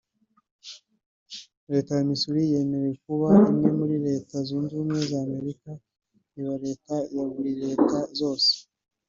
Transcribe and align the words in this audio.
Leta 1.71 1.91
ya 1.97 2.05
Missouri 2.09 2.51
yemerewe 2.51 2.93
kuba 3.05 3.29
imwe 3.51 3.69
muri 3.79 3.95
Leta 4.07 4.35
zunze 4.47 4.71
ubumwe 4.73 4.99
za 5.09 5.19
Amerika 5.27 5.69
iba 6.39 6.55
leta 6.65 6.95
ya 7.15 7.23
muri 7.33 7.51
leta 7.63 7.97
zose 8.19 8.51